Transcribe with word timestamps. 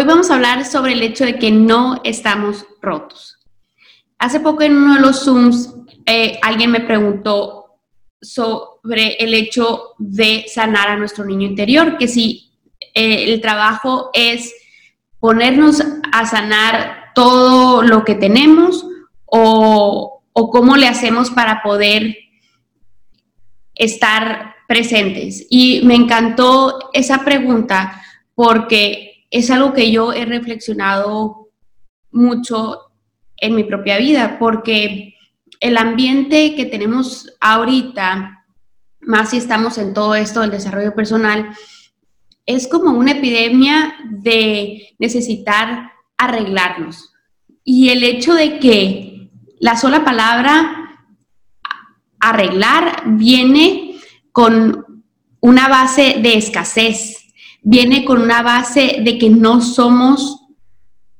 Hoy 0.00 0.06
vamos 0.06 0.30
a 0.30 0.36
hablar 0.36 0.64
sobre 0.64 0.94
el 0.94 1.02
hecho 1.02 1.26
de 1.26 1.38
que 1.38 1.50
no 1.50 2.00
estamos 2.04 2.64
rotos. 2.80 3.38
Hace 4.18 4.40
poco 4.40 4.62
en 4.62 4.74
uno 4.74 4.94
de 4.94 5.00
los 5.02 5.24
Zooms 5.26 5.74
eh, 6.06 6.38
alguien 6.40 6.70
me 6.70 6.80
preguntó 6.80 7.76
sobre 8.22 9.16
el 9.16 9.34
hecho 9.34 9.90
de 9.98 10.46
sanar 10.48 10.88
a 10.88 10.96
nuestro 10.96 11.26
niño 11.26 11.46
interior, 11.46 11.98
que 11.98 12.08
si 12.08 12.50
eh, 12.94 13.24
el 13.24 13.42
trabajo 13.42 14.08
es 14.14 14.54
ponernos 15.18 15.82
a 16.12 16.24
sanar 16.24 17.12
todo 17.14 17.82
lo 17.82 18.02
que 18.02 18.14
tenemos 18.14 18.86
o, 19.26 20.22
o 20.32 20.50
cómo 20.50 20.78
le 20.78 20.88
hacemos 20.88 21.28
para 21.28 21.62
poder 21.62 22.16
estar 23.74 24.54
presentes. 24.66 25.46
Y 25.50 25.82
me 25.84 25.94
encantó 25.94 26.88
esa 26.94 27.22
pregunta 27.22 28.00
porque 28.34 29.09
es 29.30 29.50
algo 29.50 29.72
que 29.72 29.90
yo 29.90 30.12
he 30.12 30.24
reflexionado 30.24 31.48
mucho 32.10 32.90
en 33.36 33.54
mi 33.54 33.64
propia 33.64 33.98
vida, 33.98 34.38
porque 34.38 35.14
el 35.60 35.76
ambiente 35.76 36.54
que 36.54 36.66
tenemos 36.66 37.32
ahorita, 37.40 38.44
más 39.00 39.30
si 39.30 39.36
estamos 39.36 39.78
en 39.78 39.94
todo 39.94 40.14
esto 40.14 40.40
del 40.40 40.50
desarrollo 40.50 40.94
personal, 40.94 41.50
es 42.46 42.66
como 42.66 42.90
una 42.90 43.12
epidemia 43.12 43.94
de 44.10 44.94
necesitar 44.98 45.92
arreglarnos. 46.18 47.12
Y 47.62 47.90
el 47.90 48.02
hecho 48.02 48.34
de 48.34 48.58
que 48.58 49.30
la 49.60 49.76
sola 49.76 50.04
palabra 50.04 50.80
arreglar 52.18 53.02
viene 53.06 54.00
con 54.32 55.04
una 55.40 55.68
base 55.68 56.16
de 56.20 56.34
escasez, 56.34 57.29
viene 57.62 58.04
con 58.04 58.20
una 58.20 58.42
base 58.42 58.98
de 59.04 59.18
que 59.18 59.30
no 59.30 59.60
somos 59.60 60.40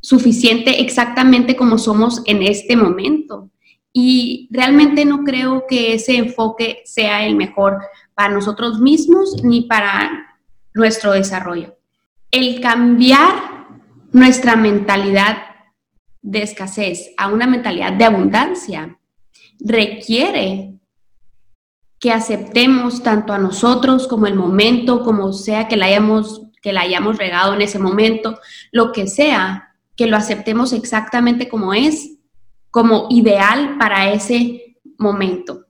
suficiente 0.00 0.82
exactamente 0.82 1.56
como 1.56 1.78
somos 1.78 2.22
en 2.26 2.42
este 2.42 2.76
momento. 2.76 3.50
Y 3.92 4.48
realmente 4.50 5.04
no 5.04 5.22
creo 5.22 5.64
que 5.68 5.94
ese 5.94 6.16
enfoque 6.16 6.82
sea 6.84 7.24
el 7.24 7.36
mejor 7.36 7.78
para 8.14 8.34
nosotros 8.34 8.80
mismos 8.80 9.42
ni 9.42 9.62
para 9.62 10.38
nuestro 10.74 11.12
desarrollo. 11.12 11.76
El 12.30 12.60
cambiar 12.60 13.68
nuestra 14.12 14.56
mentalidad 14.56 15.38
de 16.22 16.42
escasez 16.42 17.12
a 17.16 17.28
una 17.28 17.46
mentalidad 17.46 17.92
de 17.92 18.04
abundancia 18.04 18.98
requiere 19.60 20.74
que 22.04 22.12
aceptemos 22.12 23.02
tanto 23.02 23.32
a 23.32 23.38
nosotros 23.38 24.06
como 24.06 24.26
el 24.26 24.34
momento, 24.34 25.02
como 25.02 25.32
sea 25.32 25.68
que 25.68 25.78
la 25.78 25.86
hayamos, 25.86 26.42
que 26.60 26.70
la 26.70 26.82
hayamos 26.82 27.16
regado 27.16 27.54
en 27.54 27.62
ese 27.62 27.78
momento, 27.78 28.38
lo 28.72 28.92
que 28.92 29.06
sea, 29.06 29.74
que 29.96 30.06
lo 30.06 30.18
aceptemos 30.18 30.74
exactamente 30.74 31.48
como 31.48 31.72
es, 31.72 32.18
como 32.70 33.06
ideal 33.08 33.78
para 33.78 34.12
ese 34.12 34.76
momento. 34.98 35.64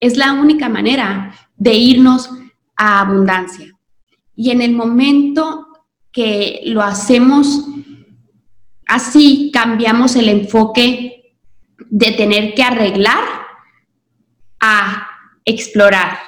Es 0.00 0.16
la 0.16 0.32
única 0.32 0.68
manera 0.68 1.32
de 1.56 1.74
irnos 1.74 2.28
a 2.74 2.98
abundancia. 2.98 3.72
Y 4.34 4.50
en 4.50 4.62
el 4.62 4.74
momento 4.74 5.68
que 6.10 6.60
lo 6.64 6.82
hacemos 6.82 7.66
así, 8.84 9.52
cambiamos 9.54 10.16
el 10.16 10.28
enfoque 10.28 11.36
de 11.88 12.10
tener 12.10 12.54
que 12.54 12.64
arreglar 12.64 13.22
a 14.58 15.07
explorar, 15.48 16.18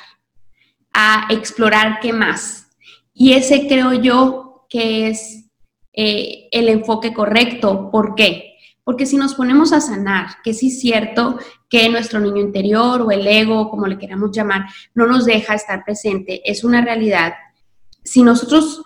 a 0.92 1.28
explorar 1.30 2.00
qué 2.00 2.12
más. 2.12 2.68
Y 3.12 3.34
ese 3.34 3.68
creo 3.68 3.92
yo 3.92 4.66
que 4.70 5.08
es 5.08 5.50
eh, 5.92 6.48
el 6.52 6.68
enfoque 6.68 7.12
correcto. 7.12 7.90
¿Por 7.90 8.14
qué? 8.14 8.54
Porque 8.82 9.04
si 9.04 9.16
nos 9.16 9.34
ponemos 9.34 9.72
a 9.72 9.80
sanar, 9.80 10.36
que 10.42 10.54
sí 10.54 10.68
es 10.68 10.80
cierto 10.80 11.38
que 11.68 11.88
nuestro 11.90 12.18
niño 12.18 12.38
interior 12.38 13.02
o 13.02 13.10
el 13.10 13.26
ego, 13.26 13.68
como 13.68 13.86
le 13.86 13.98
queramos 13.98 14.32
llamar, 14.32 14.66
no 14.94 15.06
nos 15.06 15.26
deja 15.26 15.54
estar 15.54 15.84
presente, 15.84 16.40
es 16.50 16.64
una 16.64 16.80
realidad. 16.80 17.34
Si 18.02 18.22
nosotros 18.22 18.82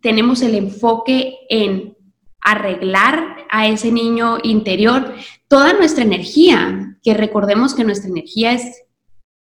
tenemos 0.00 0.40
el 0.40 0.54
enfoque 0.54 1.34
en 1.50 1.96
arreglar 2.40 3.46
a 3.50 3.68
ese 3.68 3.92
niño 3.92 4.38
interior, 4.42 5.14
toda 5.46 5.74
nuestra 5.74 6.04
energía, 6.04 6.96
que 7.02 7.12
recordemos 7.14 7.74
que 7.74 7.84
nuestra 7.84 8.08
energía 8.08 8.52
es 8.52 8.82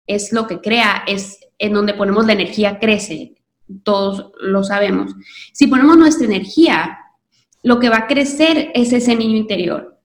es 0.07 0.31
lo 0.31 0.47
que 0.47 0.61
crea, 0.61 1.03
es 1.05 1.39
en 1.59 1.73
donde 1.73 1.93
ponemos 1.93 2.25
la 2.25 2.33
energía 2.33 2.79
crece, 2.79 3.35
todos 3.83 4.31
lo 4.39 4.63
sabemos. 4.63 5.13
Si 5.53 5.67
ponemos 5.67 5.97
nuestra 5.97 6.25
energía, 6.25 6.97
lo 7.63 7.79
que 7.79 7.89
va 7.89 7.97
a 7.97 8.07
crecer 8.07 8.71
es 8.73 8.93
ese 8.93 9.15
niño 9.15 9.35
interior, 9.35 9.99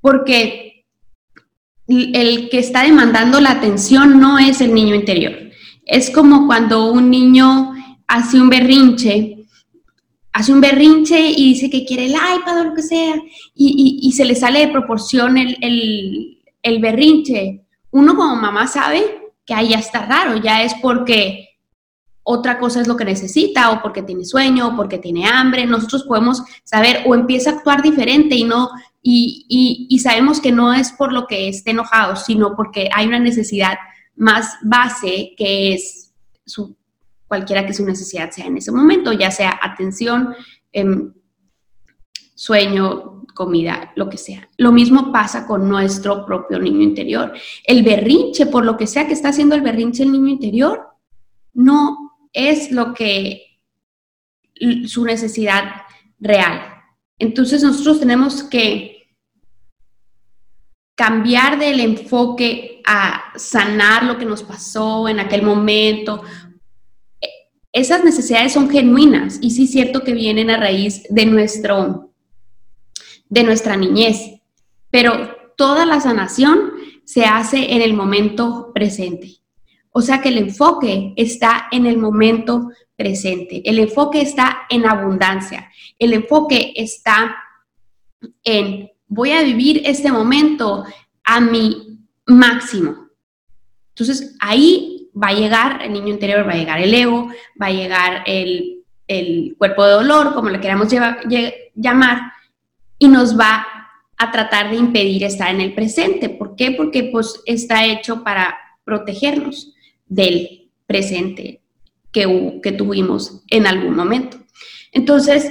porque 0.00 0.84
el 1.86 2.48
que 2.50 2.58
está 2.58 2.82
demandando 2.82 3.40
la 3.40 3.52
atención 3.52 4.18
no 4.18 4.38
es 4.38 4.60
el 4.60 4.74
niño 4.74 4.94
interior. 4.94 5.32
Es 5.84 6.10
como 6.10 6.46
cuando 6.46 6.90
un 6.90 7.10
niño 7.10 7.74
hace 8.08 8.40
un 8.40 8.48
berrinche, 8.48 9.46
hace 10.32 10.52
un 10.52 10.60
berrinche 10.60 11.30
y 11.30 11.52
dice 11.52 11.70
que 11.70 11.84
quiere 11.84 12.06
el 12.06 12.12
iPad 12.12 12.60
o 12.60 12.64
lo 12.64 12.74
que 12.74 12.82
sea, 12.82 13.14
y, 13.54 14.10
se 14.12 14.24
le 14.24 14.34
sale 14.34 14.60
de 14.60 14.68
proporción 14.68 15.36
el, 15.36 16.38
el 16.62 16.78
berrinche. 16.80 17.60
Uno 17.90 18.16
como 18.16 18.34
mamá 18.34 18.66
sabe 18.66 19.23
que 19.46 19.54
ahí 19.54 19.70
ya 19.70 19.78
está 19.78 20.06
raro, 20.06 20.36
ya 20.36 20.62
es 20.62 20.74
porque 20.80 21.50
otra 22.22 22.58
cosa 22.58 22.80
es 22.80 22.88
lo 22.88 22.96
que 22.96 23.04
necesita 23.04 23.70
o 23.70 23.82
porque 23.82 24.02
tiene 24.02 24.24
sueño 24.24 24.68
o 24.68 24.76
porque 24.76 24.98
tiene 24.98 25.26
hambre. 25.26 25.66
Nosotros 25.66 26.04
podemos 26.04 26.42
saber 26.64 27.02
o 27.06 27.14
empieza 27.14 27.50
a 27.50 27.52
actuar 27.54 27.82
diferente 27.82 28.34
y 28.34 28.44
no 28.44 28.70
y, 29.06 29.86
y, 29.90 29.98
sabemos 29.98 30.40
que 30.40 30.50
no 30.50 30.72
es 30.72 30.90
por 30.90 31.12
lo 31.12 31.26
que 31.26 31.50
esté 31.50 31.72
enojado, 31.72 32.16
sino 32.16 32.56
porque 32.56 32.88
hay 32.90 33.06
una 33.06 33.18
necesidad 33.18 33.76
más 34.16 34.56
base 34.62 35.34
que 35.36 35.74
es 35.74 36.14
su, 36.46 36.74
cualquiera 37.28 37.66
que 37.66 37.74
su 37.74 37.84
necesidad 37.84 38.30
sea 38.30 38.46
en 38.46 38.56
ese 38.56 38.72
momento, 38.72 39.12
ya 39.12 39.30
sea 39.30 39.58
atención, 39.60 40.34
em, 40.72 41.12
sueño, 42.34 43.24
comida, 43.34 43.92
lo 43.96 44.08
que 44.08 44.16
sea. 44.16 44.48
Lo 44.56 44.72
mismo 44.72 45.12
pasa 45.12 45.46
con 45.46 45.68
nuestro 45.68 46.24
propio 46.24 46.58
niño 46.58 46.82
interior. 46.82 47.32
El 47.64 47.82
berrinche, 47.82 48.46
por 48.46 48.64
lo 48.64 48.76
que 48.76 48.86
sea 48.86 49.06
que 49.06 49.12
está 49.12 49.28
haciendo 49.28 49.54
el 49.54 49.60
berrinche 49.62 50.02
el 50.02 50.12
niño 50.12 50.28
interior, 50.28 50.88
no 51.52 52.16
es 52.32 52.70
lo 52.70 52.94
que 52.94 53.60
su 54.86 55.04
necesidad 55.04 55.82
real. 56.18 56.60
Entonces 57.18 57.62
nosotros 57.62 58.00
tenemos 58.00 58.42
que 58.42 58.94
cambiar 60.94 61.58
del 61.58 61.80
enfoque 61.80 62.82
a 62.86 63.32
sanar 63.36 64.04
lo 64.04 64.16
que 64.18 64.24
nos 64.24 64.42
pasó 64.42 65.08
en 65.08 65.20
aquel 65.20 65.42
momento. 65.42 66.22
Esas 67.72 68.04
necesidades 68.04 68.52
son 68.52 68.70
genuinas 68.70 69.38
y 69.40 69.50
sí 69.50 69.64
es 69.64 69.72
cierto 69.72 70.02
que 70.02 70.14
vienen 70.14 70.50
a 70.50 70.56
raíz 70.56 71.02
de 71.10 71.26
nuestro 71.26 72.13
de 73.28 73.42
nuestra 73.42 73.76
niñez, 73.76 74.40
pero 74.90 75.30
toda 75.56 75.86
la 75.86 76.00
sanación 76.00 76.72
se 77.04 77.24
hace 77.24 77.74
en 77.74 77.82
el 77.82 77.94
momento 77.94 78.72
presente. 78.74 79.36
O 79.90 80.02
sea 80.02 80.20
que 80.20 80.30
el 80.30 80.38
enfoque 80.38 81.12
está 81.16 81.68
en 81.70 81.86
el 81.86 81.98
momento 81.98 82.70
presente, 82.96 83.62
el 83.64 83.78
enfoque 83.78 84.20
está 84.20 84.62
en 84.68 84.86
abundancia, 84.86 85.70
el 85.98 86.12
enfoque 86.12 86.72
está 86.76 87.36
en 88.42 88.90
voy 89.06 89.30
a 89.30 89.42
vivir 89.42 89.82
este 89.84 90.10
momento 90.10 90.84
a 91.22 91.40
mi 91.40 92.00
máximo. 92.26 93.08
Entonces 93.90 94.36
ahí 94.40 95.08
va 95.14 95.28
a 95.28 95.34
llegar 95.34 95.82
el 95.82 95.92
niño 95.92 96.08
interior, 96.08 96.46
va 96.46 96.52
a 96.52 96.56
llegar 96.56 96.80
el 96.80 96.92
ego, 96.92 97.28
va 97.60 97.66
a 97.66 97.70
llegar 97.70 98.24
el, 98.26 98.70
cuerpo 99.58 99.84
de 99.84 99.92
dolor, 99.92 100.34
como 100.34 100.48
le 100.48 100.60
queramos 100.60 100.88
llamar, 101.74 102.18
y 102.98 103.08
nos 103.08 103.38
va 103.38 103.66
a 104.16 104.30
tratar 104.30 104.70
de 104.70 104.76
impedir 104.76 105.24
estar 105.24 105.50
en 105.50 105.60
el 105.60 105.74
presente. 105.74 106.28
¿Por 106.28 106.56
qué? 106.56 106.70
Porque 106.72 107.04
pues 107.04 107.40
está 107.46 107.84
hecho 107.84 108.22
para 108.22 108.56
protegernos 108.84 109.72
del 110.06 110.70
presente 110.86 111.62
que, 112.12 112.60
que 112.62 112.72
tuvimos 112.72 113.42
en 113.48 113.66
algún 113.66 113.96
momento. 113.96 114.38
Entonces, 114.92 115.50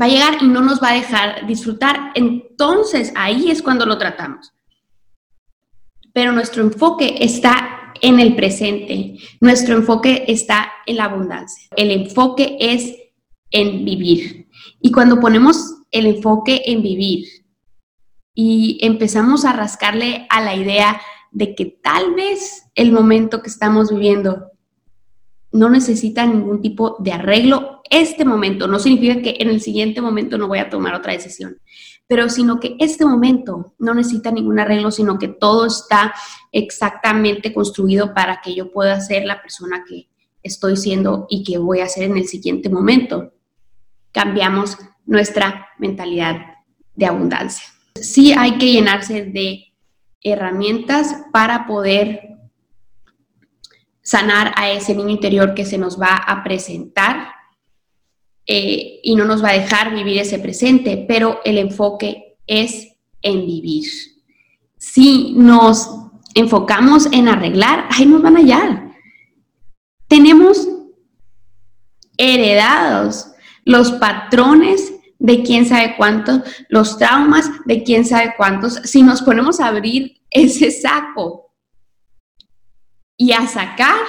va 0.00 0.06
a 0.06 0.08
llegar 0.08 0.38
y 0.42 0.46
no 0.46 0.62
nos 0.62 0.82
va 0.82 0.90
a 0.90 0.94
dejar 0.94 1.46
disfrutar. 1.46 2.12
Entonces, 2.14 3.12
ahí 3.14 3.50
es 3.50 3.62
cuando 3.62 3.86
lo 3.86 3.98
tratamos. 3.98 4.52
Pero 6.12 6.32
nuestro 6.32 6.62
enfoque 6.62 7.16
está 7.20 7.92
en 8.00 8.20
el 8.20 8.34
presente. 8.34 9.18
Nuestro 9.40 9.76
enfoque 9.76 10.24
está 10.28 10.72
en 10.86 10.96
la 10.96 11.04
abundancia. 11.04 11.68
El 11.76 11.90
enfoque 11.90 12.56
es 12.58 12.94
en 13.50 13.84
vivir. 13.84 14.48
Y 14.80 14.90
cuando 14.90 15.20
ponemos 15.20 15.75
el 15.90 16.06
enfoque 16.06 16.62
en 16.66 16.82
vivir 16.82 17.26
y 18.34 18.78
empezamos 18.82 19.44
a 19.44 19.52
rascarle 19.52 20.26
a 20.30 20.40
la 20.40 20.54
idea 20.54 21.00
de 21.32 21.54
que 21.54 21.66
tal 21.82 22.14
vez 22.14 22.64
el 22.74 22.92
momento 22.92 23.42
que 23.42 23.48
estamos 23.48 23.90
viviendo 23.90 24.52
no 25.52 25.70
necesita 25.70 26.26
ningún 26.26 26.60
tipo 26.60 26.96
de 26.98 27.12
arreglo 27.12 27.82
este 27.90 28.24
momento. 28.24 28.68
No 28.68 28.78
significa 28.78 29.22
que 29.22 29.36
en 29.38 29.48
el 29.48 29.60
siguiente 29.60 30.00
momento 30.00 30.36
no 30.38 30.48
voy 30.48 30.58
a 30.58 30.68
tomar 30.68 30.94
otra 30.94 31.12
decisión, 31.12 31.58
pero 32.06 32.28
sino 32.28 32.60
que 32.60 32.76
este 32.78 33.04
momento 33.04 33.74
no 33.78 33.94
necesita 33.94 34.30
ningún 34.30 34.58
arreglo, 34.58 34.90
sino 34.90 35.18
que 35.18 35.28
todo 35.28 35.66
está 35.66 36.14
exactamente 36.52 37.54
construido 37.54 38.12
para 38.12 38.40
que 38.42 38.54
yo 38.54 38.70
pueda 38.70 39.00
ser 39.00 39.24
la 39.24 39.40
persona 39.40 39.84
que 39.88 40.08
estoy 40.42 40.76
siendo 40.76 41.26
y 41.28 41.42
que 41.42 41.58
voy 41.58 41.80
a 41.80 41.88
ser 41.88 42.04
en 42.04 42.18
el 42.18 42.28
siguiente 42.28 42.68
momento. 42.68 43.32
Cambiamos 44.12 44.76
nuestra 45.06 45.68
mentalidad 45.78 46.36
de 46.94 47.06
abundancia. 47.06 47.66
Sí 47.94 48.32
hay 48.32 48.58
que 48.58 48.72
llenarse 48.72 49.24
de 49.24 49.72
herramientas 50.22 51.24
para 51.32 51.66
poder 51.66 52.36
sanar 54.02 54.52
a 54.56 54.70
ese 54.70 54.94
niño 54.94 55.10
interior 55.10 55.54
que 55.54 55.64
se 55.64 55.78
nos 55.78 56.00
va 56.00 56.14
a 56.14 56.44
presentar 56.44 57.28
eh, 58.46 59.00
y 59.02 59.16
no 59.16 59.24
nos 59.24 59.42
va 59.42 59.50
a 59.50 59.58
dejar 59.58 59.94
vivir 59.94 60.18
ese 60.18 60.38
presente, 60.38 61.04
pero 61.08 61.40
el 61.44 61.58
enfoque 61.58 62.38
es 62.46 62.96
en 63.22 63.46
vivir. 63.46 63.84
Si 64.78 65.34
nos 65.36 65.90
enfocamos 66.34 67.08
en 67.12 67.28
arreglar, 67.28 67.88
ahí 67.90 68.06
nos 68.06 68.22
van 68.22 68.36
a 68.36 68.40
hallar. 68.40 68.92
Tenemos 70.06 70.68
heredados 72.16 73.32
los 73.64 73.92
patrones 73.92 74.94
de 75.18 75.42
quién 75.42 75.66
sabe 75.66 75.94
cuántos, 75.96 76.42
los 76.68 76.98
traumas 76.98 77.50
de 77.64 77.82
quién 77.82 78.04
sabe 78.04 78.34
cuántos. 78.36 78.74
Si 78.84 79.02
nos 79.02 79.22
ponemos 79.22 79.60
a 79.60 79.68
abrir 79.68 80.20
ese 80.30 80.70
saco 80.70 81.52
y 83.16 83.32
a 83.32 83.46
sacar, 83.46 84.00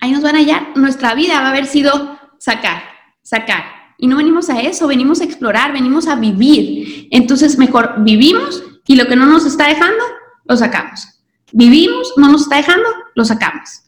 ahí 0.00 0.12
nos 0.12 0.22
van 0.22 0.36
a 0.36 0.38
hallar. 0.38 0.76
Nuestra 0.76 1.14
vida 1.14 1.40
va 1.40 1.48
a 1.48 1.50
haber 1.50 1.66
sido 1.66 2.18
sacar, 2.38 2.82
sacar. 3.22 3.64
Y 3.98 4.06
no 4.06 4.16
venimos 4.16 4.50
a 4.50 4.60
eso, 4.60 4.86
venimos 4.88 5.20
a 5.20 5.24
explorar, 5.24 5.72
venimos 5.72 6.08
a 6.08 6.16
vivir. 6.16 7.08
Entonces, 7.10 7.58
mejor 7.58 7.94
vivimos 7.98 8.62
y 8.86 8.96
lo 8.96 9.06
que 9.06 9.16
no 9.16 9.26
nos 9.26 9.46
está 9.46 9.68
dejando, 9.68 10.02
lo 10.44 10.56
sacamos. 10.56 11.20
Vivimos, 11.52 12.14
no 12.16 12.28
nos 12.28 12.42
está 12.42 12.56
dejando, 12.56 12.88
lo 13.14 13.24
sacamos. 13.24 13.84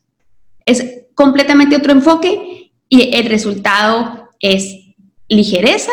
Es 0.67 0.85
completamente 1.15 1.77
otro 1.77 1.93
enfoque 1.93 2.73
y 2.89 3.17
el 3.17 3.27
resultado 3.29 4.24
es 4.45 4.95
ligereza, 5.27 5.91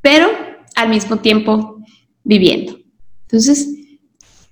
pero 0.00 0.30
al 0.76 0.88
mismo 0.88 1.18
tiempo 1.18 1.82
viviendo. 2.22 2.78
Entonces, 3.22 3.68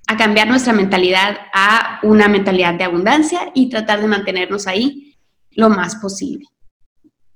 a 0.09 0.17
cambiar 0.17 0.49
nuestra 0.49 0.73
mentalidad 0.73 1.37
a 1.55 2.01
una 2.03 2.27
mentalidad 2.27 2.75
de 2.75 2.83
abundancia 2.83 3.53
y 3.55 3.69
tratar 3.69 4.01
de 4.01 4.09
mantenernos 4.09 4.67
ahí 4.67 5.17
lo 5.53 5.71
más 5.71 5.97
posible. 5.97 6.47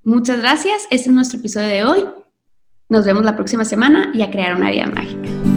Muchas 0.02 0.40
gracias, 0.40 0.88
este 0.90 1.08
es 1.08 1.14
nuestro 1.14 1.38
episodio 1.38 1.68
de 1.68 1.84
hoy. 1.84 2.04
Nos 2.88 3.04
vemos 3.04 3.24
la 3.24 3.36
próxima 3.36 3.64
semana 3.64 4.10
y 4.12 4.22
a 4.22 4.30
crear 4.30 4.56
una 4.56 4.70
vida 4.70 4.86
mágica. 4.86 5.55